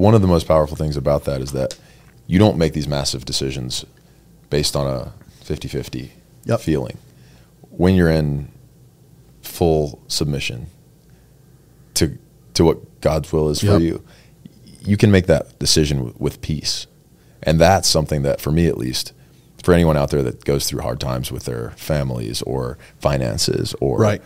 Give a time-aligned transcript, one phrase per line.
[0.00, 1.78] one of the most powerful things about that is that
[2.26, 3.84] you don't make these massive decisions
[4.48, 5.12] based on a
[5.44, 6.10] 50-50
[6.46, 6.60] Yep.
[6.60, 6.96] feeling.
[7.70, 8.48] When you're in
[9.42, 10.66] full submission
[11.94, 12.16] to
[12.54, 14.02] to what God's will is for you,
[14.84, 16.86] you can make that decision w- with peace.
[17.42, 19.12] And that's something that for me at least,
[19.62, 23.98] for anyone out there that goes through hard times with their families or finances or
[23.98, 24.22] Right.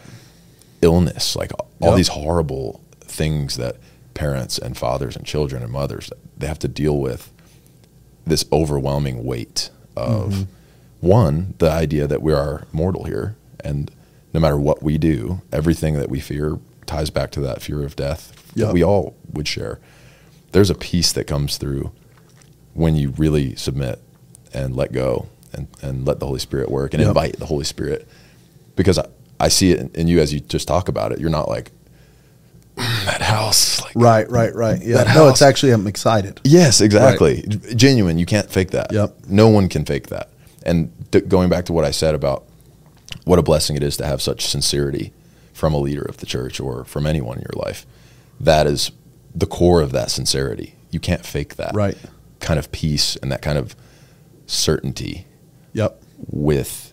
[0.82, 1.96] illness, like all Yep.
[1.96, 3.76] these horrible things that
[4.14, 7.30] parents and fathers and children and mothers they have to deal with
[8.26, 10.42] this overwhelming weight of Mm-hmm.
[11.06, 13.90] one the idea that we are mortal here and
[14.32, 17.96] no matter what we do everything that we fear ties back to that fear of
[17.96, 18.68] death Yep.
[18.68, 19.80] that we all would share
[20.52, 21.90] there's a peace that comes through
[22.74, 24.00] when you really submit
[24.52, 27.08] and let go and, and let the holy spirit work and Yep.
[27.08, 28.06] invite the holy spirit
[28.76, 29.06] because I,
[29.40, 31.83] I see it in, you as you just talk about it you're not like "Mm,
[32.76, 34.82] that house like Right, right, right.
[34.82, 35.04] Yeah.
[35.14, 36.40] No, it's actually I'm excited.
[36.44, 37.42] Yes, exactly.
[37.46, 38.18] G- Genuine.
[38.18, 38.92] You can't fake that.
[38.92, 39.16] Yep.
[39.28, 40.30] No one can fake that.
[40.66, 42.44] And th- going back to what I said about
[43.24, 45.12] what a blessing it is to have such sincerity
[45.52, 47.86] from a leader of the church or from anyone in your life,
[48.40, 48.90] that is
[49.34, 50.74] the core of that sincerity.
[50.90, 51.74] You can't fake that.
[51.74, 51.96] Right.
[52.40, 53.76] Kind of peace and that kind of
[54.46, 55.26] certainty
[55.74, 56.00] Yep.
[56.30, 56.92] with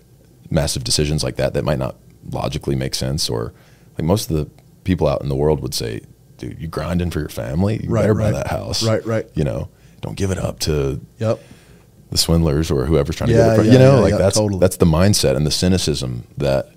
[0.50, 1.96] massive decisions like that that might not
[2.30, 3.54] logically make sense or
[3.98, 4.50] like most of the
[4.84, 6.02] people out in the world would say
[6.38, 8.32] dude you grinding for your family you Right, better buy right.
[8.34, 9.26] that house Right, right.
[9.36, 9.70] you know
[10.02, 11.40] don't give it up to Yep.
[12.10, 14.18] the swindlers or whoever's trying to get it from yeah, you know yeah, like yeah,
[14.18, 14.60] that's totally.
[14.60, 16.72] that's the mindset and the cynicism that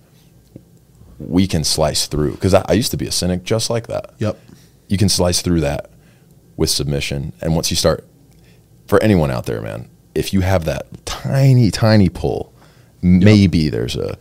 [1.18, 4.12] we can slice through because I, I used to be a cynic just like that
[4.18, 4.38] Yep.
[4.88, 5.90] you can slice through that
[6.56, 7.32] with submission.
[7.40, 8.06] And once you start,
[8.86, 12.54] for anyone out there, man, if you have that tiny, tiny pull,
[13.02, 14.16] maybe there's a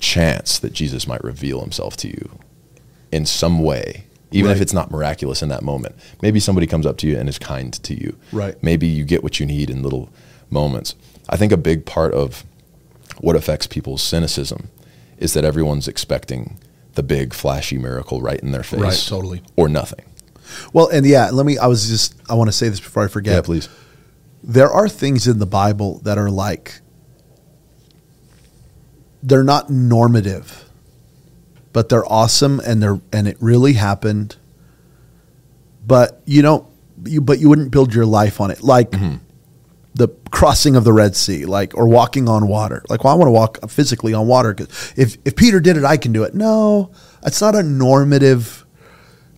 [0.00, 2.38] chance that Jesus might reveal himself to you
[3.14, 5.94] in some way, even if it's not miraculous in that moment.
[6.20, 8.16] Maybe somebody comes up to you and is kind to you.
[8.32, 8.60] Right.
[8.62, 10.08] Maybe you get what you need in little
[10.50, 10.94] moments.
[11.28, 12.44] I think a big part of
[13.18, 14.68] what affects people's cynicism
[15.18, 16.58] is that everyone's expecting
[16.94, 19.42] the big flashy miracle right in their face Right, totally.
[19.56, 20.04] or nothing
[20.72, 23.08] Well, and yeah, let me I was just I want to say this before I
[23.08, 23.34] forget.
[23.34, 23.68] yeah please
[24.42, 26.80] there are things in the Bible that are like
[29.22, 30.64] they're not normative,
[31.74, 34.36] but they're awesome and they're and it really happened.
[35.86, 36.66] But you don't
[37.04, 38.62] you but you wouldn't build your life on it.
[38.62, 38.92] Like
[39.94, 42.82] the crossing of the Red Sea, like or walking on water.
[42.88, 45.84] Like, well, I want to walk physically on water because if if Peter did it,
[45.84, 46.34] I can do it.
[46.34, 46.92] No,
[47.24, 48.64] it's not a normative.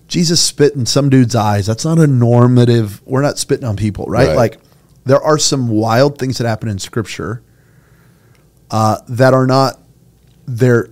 [0.09, 1.67] Jesus spit in some dude's eyes.
[1.67, 3.03] That's not a normative.
[3.05, 4.29] We're not spitting on people, right?
[4.29, 4.37] Right.
[4.37, 4.59] Like,
[5.05, 7.43] there are some wild things that happen in Scripture
[8.71, 9.81] uh, that are not.
[10.47, 10.91] They're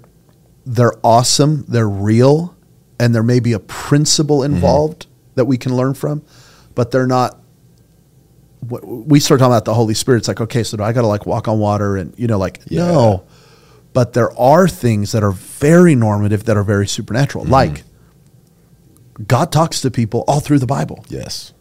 [0.66, 1.64] they're awesome.
[1.68, 2.56] They're real,
[2.98, 4.54] and there may be a principle mm-hmm.
[4.54, 6.22] involved that we can learn from,
[6.74, 7.40] but they're not
[8.82, 11.06] we start talking about the Holy Spirit, it's like, okay, so do I got to
[11.06, 12.86] like walk on water and, you know, like, Yeah.
[12.86, 13.24] no.
[13.92, 17.44] But there are things that are very normative that are very supernatural.
[17.44, 17.52] Mm-hmm.
[17.52, 17.82] Like,
[19.28, 21.52] God talks to people all through the Bible, yes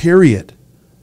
[0.00, 0.54] period.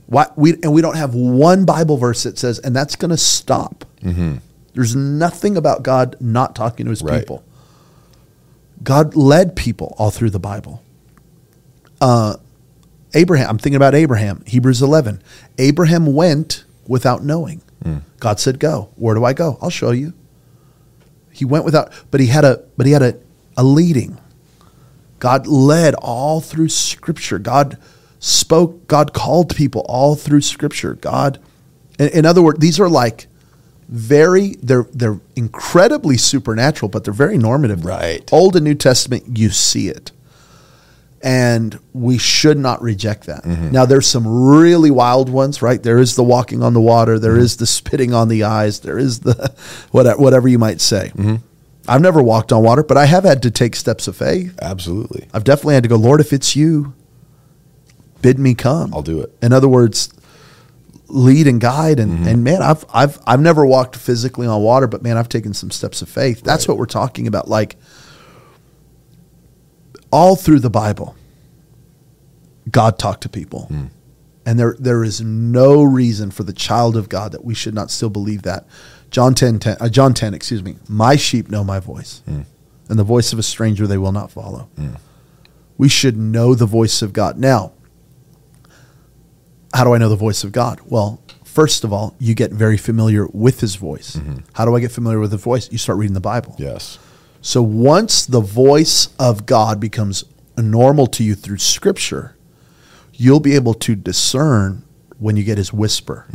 [0.08, 3.18] Why, we, and we don't have one Bible verse that says, and that's going to
[3.18, 3.86] stop.
[4.02, 4.38] Mm-hmm.
[4.78, 7.20] There's nothing about God not talking to his Right.
[7.22, 7.44] people.
[8.84, 10.84] God led people all through the Bible.
[12.00, 12.36] Uh,
[13.16, 15.20] Abraham, I'm thinking about Abraham, Hebrews 11.
[15.58, 17.62] Abraham went without knowing.
[18.20, 19.58] God said, "Go." Where do I go?
[19.62, 20.14] I'll show you.
[21.32, 23.16] He went without, but he had a, but he had a,
[23.56, 24.18] a leading.
[25.20, 27.40] God led all through Scripture.
[27.40, 27.78] God
[28.20, 28.86] spoke.
[28.88, 30.94] God called people all through Scripture.
[30.96, 31.40] God,
[31.98, 33.28] in, in other words, these are like
[33.90, 37.86] very they're they're incredibly supernatural, but they're very normative.
[37.86, 38.28] Right.
[38.32, 40.12] Old and New Testament, you see it,
[41.22, 43.44] and we should not reject that.
[43.44, 43.72] Mm-hmm.
[43.72, 45.82] Now, there's some really wild ones, right?
[45.82, 47.18] There is the walking on the water.
[47.18, 47.42] There mm-hmm.
[47.42, 48.82] is the spitting on the eyes.
[48.82, 49.54] There is the
[49.92, 51.12] whatever whatever you might say.
[51.16, 51.36] Mm-hmm.
[51.88, 54.60] I've never walked on water, but I have had to take steps of faith.
[54.62, 56.94] absolutely I've definitely had to go, Lord, if it's you,
[58.22, 58.94] bid me come.
[58.94, 59.34] I'll do it.
[59.42, 60.14] In other words,
[61.08, 62.00] lead and guide.
[62.00, 62.28] And, Mm-hmm.
[62.28, 65.72] and man, I've, I've, I've never walked physically on water, but man, I've taken some
[65.72, 66.42] steps of faith.
[66.44, 66.74] That's Right.
[66.74, 67.48] what we're talking about.
[67.48, 67.76] Like
[70.12, 71.16] all through the Bible,
[72.70, 73.66] God talked to people.
[73.66, 73.86] Hmm.
[74.46, 77.92] And there, there is no reason for the child of God that we should not
[77.92, 78.66] still believe that.
[79.12, 80.78] John 10, 10 uh, John 10, excuse me.
[80.88, 82.42] My sheep know my voice, Hmm.
[82.90, 84.70] and the voice of a stranger they will not follow.
[85.78, 87.38] We should know the voice of God.
[87.38, 87.74] Now,
[89.78, 90.82] how do I know the voice of God?
[90.86, 94.16] Well, first of all, you get very familiar with his voice.
[94.16, 94.38] Mm-hmm.
[94.54, 95.72] How do I get familiar with the voice?
[95.72, 96.56] You start reading the Bible.
[96.58, 96.98] yes
[97.42, 100.24] So once the voice of God becomes
[100.58, 102.36] normal to you through scripture,
[103.14, 104.84] you'll be able to discern
[105.20, 106.26] when you get his whisper.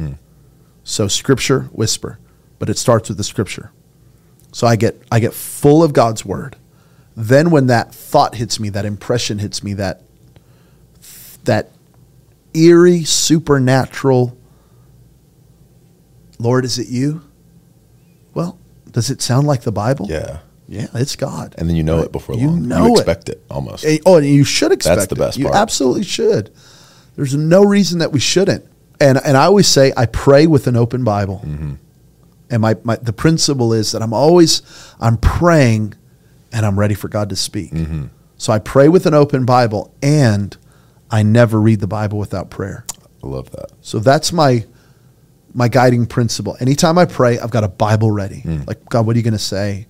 [0.85, 2.21] So scripture, whisper,
[2.61, 3.73] but it starts with the scripture.
[4.53, 6.55] So I get I get full of God's word.
[7.17, 10.03] Then when that thought hits me, that impression hits me, that
[11.43, 11.73] that
[12.55, 14.37] eerie supernatural
[16.39, 17.23] Lord, is it you?
[18.35, 18.59] Well,
[18.91, 20.07] does it sound like the Bible?
[20.09, 20.41] Yeah.
[20.69, 21.55] Yeah, it's God.
[21.59, 22.07] And then you know Right?
[22.07, 22.67] it before you long.
[22.67, 23.85] Know you expect it, almost.
[23.85, 25.19] Eh, Oh, and you should expect That's the it.
[25.19, 25.57] best You part.
[25.57, 26.51] absolutely should.
[27.15, 28.65] There's no reason that we shouldn't.
[28.99, 31.43] And and I always say I pray with an open Bible.
[31.45, 31.75] Mm-hmm.
[32.51, 34.63] And my, my the principle is that I'm always
[34.99, 35.95] I'm praying
[36.53, 37.73] and I'm ready for God to speak.
[37.73, 38.07] Mm-hmm.
[38.39, 40.57] So I pray with an open Bible and
[41.13, 42.85] I never read the Bible without prayer.
[43.23, 43.67] I love that.
[43.83, 44.65] So that's my
[45.55, 46.57] my guiding principle.
[46.61, 48.41] Anytime I pray, I've got a Bible ready.
[48.41, 48.67] Mm.
[48.67, 49.87] Like God, what are you going to say?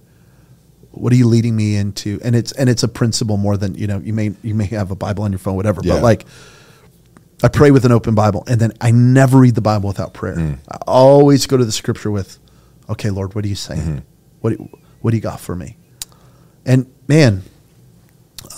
[0.91, 2.21] What are you leading me into?
[2.25, 3.99] And it's and it's a principle more than you know.
[4.05, 5.81] You may you may have a Bible on your phone, whatever.
[5.85, 5.95] Yeah.
[5.95, 6.27] But like,
[7.43, 10.37] I pray with an open Bible, and then I never read the Bible without prayer.
[10.37, 10.59] Mm.
[10.71, 12.39] I always go to the Scripture with,
[12.91, 13.81] "Okay, Lord, what are you saying?
[13.81, 13.99] Mm-hmm.
[14.41, 14.69] What do-
[15.01, 15.77] what do you got for me?"
[16.67, 17.43] And man,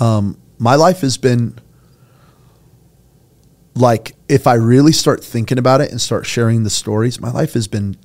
[0.01, 1.59] um, my life has been
[3.75, 7.55] like if I really start thinking about it and start sharing the stories, my life
[7.55, 7.97] has been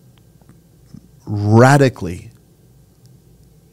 [1.25, 2.31] radically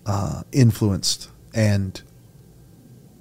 [0.04, 2.02] uh, influenced and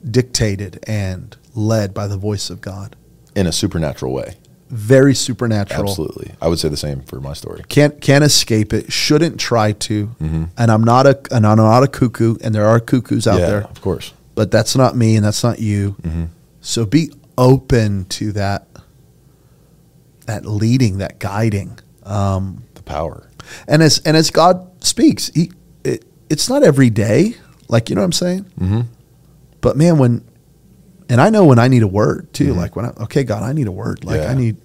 [0.10, 2.95] dictated and led by the voice of God.
[3.36, 4.36] In a supernatural way.
[4.69, 5.89] Very supernatural.
[5.89, 6.31] Absolutely.
[6.42, 7.63] I would say the same for my story.
[7.69, 8.92] Can't can't escape it.
[8.92, 10.07] Shouldn't try to.
[10.07, 10.45] Mm-hmm.
[10.57, 12.36] And I'm not a and I'm not a cuckoo.
[12.42, 13.63] And there are cuckoos out yeah, there.
[13.63, 14.13] of course.
[14.33, 15.95] but that's not me and that's not you.
[16.01, 16.25] Mm-hmm.
[16.62, 18.67] So be open to that
[20.25, 21.77] that leading, that guiding.
[22.03, 23.29] Um, The power.
[23.67, 25.51] and as and as God speaks, he,
[25.83, 27.35] it, it's not every day,
[27.67, 28.43] like you know what I'm saying.
[28.59, 28.81] Mm-hmm.
[29.61, 30.23] But man, when
[31.09, 32.53] and I know when I need a word too.
[32.53, 34.03] Like when I okay, God, I need a word.
[34.03, 34.23] Like Mm-hmm.
[34.25, 34.31] Yeah.
[34.31, 34.57] I need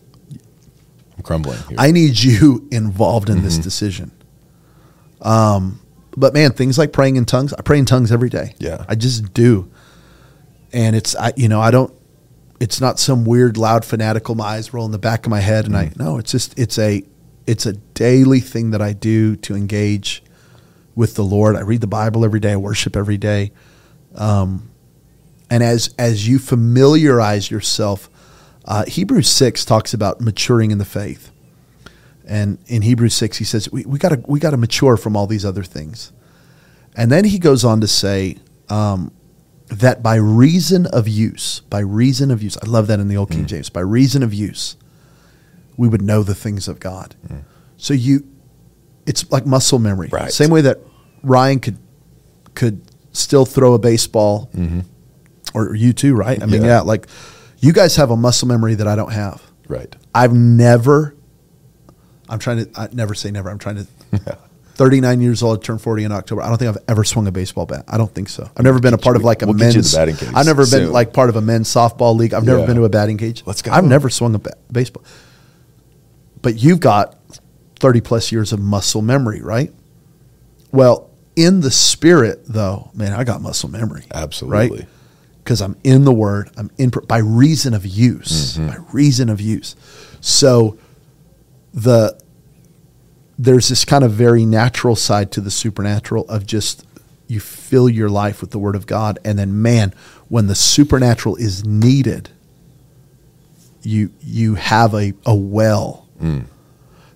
[1.17, 1.77] I'm crumbling here.
[1.79, 3.45] I need you involved in Mm-hmm.
[3.45, 4.11] this decision.
[5.21, 5.81] Um,
[6.17, 8.55] but man, things like praying in tongues, I pray in tongues every day.
[8.59, 8.85] Yeah.
[8.89, 9.71] I just do.
[10.73, 11.93] And it's I you know, I don't
[12.61, 15.65] it's not some weird loud fanatical my eyes roll in the back of my head
[15.65, 16.01] and Mm-hmm.
[16.01, 17.03] I no, it's just it's a
[17.47, 20.23] it's a daily thing that I do to engage
[20.95, 21.57] with the Lord.
[21.57, 23.53] I read the Bible every day, I worship every day.
[24.15, 24.71] Um,
[25.49, 28.09] and as as you familiarize yourself,
[28.67, 31.31] uh, Hebrews six talks about maturing in the faith.
[32.27, 35.45] And in Hebrews six, he says we, we gotta we gotta mature from all these
[35.45, 36.13] other things.
[36.95, 38.37] And then he goes on to say
[38.69, 39.13] um,
[39.71, 43.31] that by reason of use, by reason of use, I love that in the old
[43.31, 43.35] Mm.
[43.35, 44.77] King James, by reason of use,
[45.77, 47.15] we would know the things of God.
[47.29, 47.43] Mm.
[47.77, 48.27] So you,
[49.07, 50.09] it's like muscle memory.
[50.13, 50.31] Right.
[50.33, 50.79] Same way that
[51.23, 51.79] Ryan could
[52.55, 52.83] could
[53.13, 54.51] still throw a baseball,
[55.55, 56.43] or you too, right?
[56.43, 56.65] I mean, Mm-hmm.
[56.67, 56.71] Yeah.
[56.77, 57.07] yeah, like
[57.61, 59.41] you guys have a muscle memory that I don't have.
[59.69, 59.95] right.
[60.15, 61.15] I've never.
[62.29, 63.49] I'm trying to I never say never.
[63.51, 63.87] I'm trying to.
[64.81, 66.41] 39 years old, turned 40 in October.
[66.41, 67.85] I don't think I've ever swung a baseball bat.
[67.87, 68.51] I don't think so.
[68.57, 69.93] I've never been a part of like a We'll men's.
[69.93, 70.93] the batting cage I've never been soon.
[70.93, 72.33] like part of a men's softball league.
[72.33, 72.67] I've never Yeah.
[72.67, 73.43] been to a batting cage.
[73.45, 73.73] Let's go.
[73.73, 75.05] I've never swung a ba- baseball.
[76.41, 77.15] But you've got
[77.79, 79.71] 30 plus years of muscle memory, right?
[80.73, 84.05] Well, in the spirit, though, man, I got muscle memory.
[84.15, 84.79] Absolutely.
[84.79, 84.89] Right?
[85.45, 86.51] Because I'm in the Word.
[86.57, 88.57] I'm in by reason of use.
[88.57, 88.67] Mm-hmm.
[88.69, 89.77] By reason of use.
[90.23, 90.79] So
[91.75, 92.19] the
[93.43, 96.85] there's this kind of very natural side to the supernatural of just
[97.27, 99.95] you fill your life with the Word of God, and then man,
[100.29, 102.29] when the supernatural is needed,
[103.83, 106.07] you you have a a well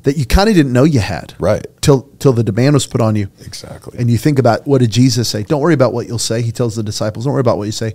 [0.05, 1.41] that you kind of didn't know you had Mm.
[1.41, 1.67] Right.
[1.83, 3.29] till till the demand was put on you.
[3.45, 3.99] Exactly.
[3.99, 5.43] And you think about what did Jesus say?
[5.43, 6.41] Don't worry about what you'll say.
[6.43, 7.95] He tells the disciples, don't worry about what you say.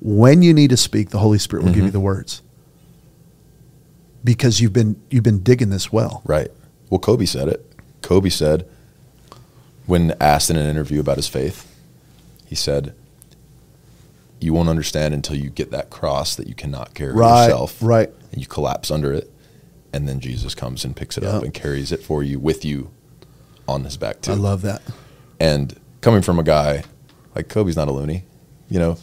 [0.00, 2.42] When you need to speak, the Holy Spirit will give you the words.
[4.24, 6.22] Because you've been you've been digging this well.
[6.24, 6.50] Right.
[6.90, 7.64] Well, Kobe said it.
[8.02, 8.68] Kobe said,
[9.86, 11.72] when asked in an interview about his faith,
[12.46, 12.94] he said,
[14.40, 17.78] You won't understand until you get that cross that you cannot carry Right, yourself.
[17.82, 18.10] right.
[18.32, 19.30] And you collapse under it.
[19.92, 22.90] And then Jesus comes and picks it up and carries it for you with you
[23.66, 24.32] on his back, too.
[24.32, 24.82] I love that.
[25.40, 26.84] And coming from a guy
[27.34, 28.24] like Kobe's not a loony,
[28.68, 28.98] you know,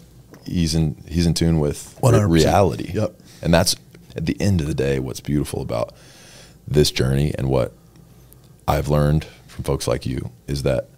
[0.45, 2.29] he's in he's in tune with re- 100%.
[2.29, 2.91] reality.
[2.93, 3.19] Yep.
[3.41, 3.75] And that's
[4.15, 5.93] at the end of the day what's beautiful about
[6.67, 7.73] this journey and what
[8.67, 10.89] I've learned from folks like you is that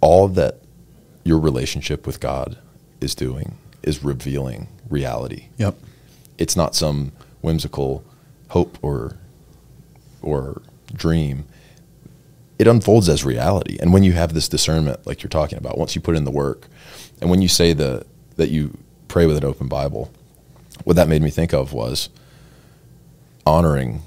[0.00, 0.60] all that
[1.24, 2.58] your relationship with God
[3.00, 5.46] is doing is revealing reality.
[5.56, 5.76] Yep.
[6.36, 8.04] It's not some whimsical
[8.48, 9.16] hope or
[10.22, 10.62] or
[10.92, 11.44] dream
[12.58, 13.78] it unfolds as reality.
[13.80, 16.30] And when you have this discernment, like you're talking about, once you put in the
[16.30, 16.66] work,
[17.20, 18.04] and when you say the
[18.36, 18.76] that you
[19.08, 20.12] pray with an open Bible,
[20.84, 22.08] what that made me think of was
[23.46, 24.02] honoring,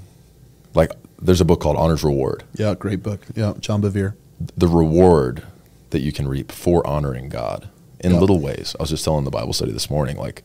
[0.74, 2.44] like there's a book called Honor's Reward.
[2.54, 3.20] Yeah, great book.
[3.34, 4.14] Yeah, John Bevere.
[4.56, 5.42] The reward
[5.90, 7.68] that you can reap for honoring God
[8.00, 8.18] in Yeah.
[8.20, 8.74] little ways.
[8.78, 10.42] I was just telling the Bible study this morning, like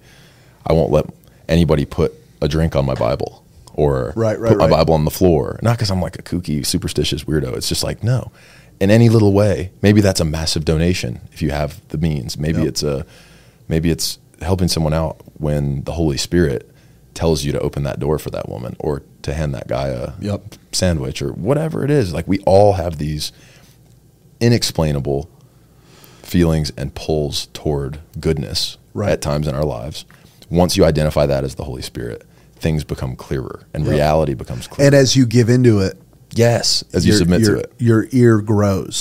[0.66, 1.06] I won't let
[1.50, 3.44] anybody put a drink on my Bible
[3.74, 4.72] or Right, right, put my right.
[4.72, 5.60] Bible on the floor.
[5.64, 7.56] Not because I'm like a kooky, superstitious weirdo.
[7.56, 8.32] It's just like no.
[8.80, 12.38] In any little way, maybe that's a massive donation if you have the means.
[12.38, 12.68] Maybe Yep.
[12.68, 13.06] it's a
[13.68, 16.70] maybe it's helping someone out when the Holy Spirit
[17.18, 20.12] tells you to open that door for that woman or to hand that guy a
[20.22, 20.54] Yep.
[20.72, 22.14] sandwich or whatever it is.
[22.14, 23.32] Like we all have these
[24.40, 25.28] inexplainable
[26.22, 29.10] feelings and pulls toward goodness Right.
[29.12, 30.06] at times in our lives.
[30.50, 32.24] Once you identify that as the Holy Spirit,
[32.56, 33.94] things become clearer and Yep.
[33.94, 34.88] reality becomes clearer.
[34.88, 35.98] And as you give into it,
[36.34, 37.74] yes, as you submit to it.
[37.80, 38.96] your ear grows.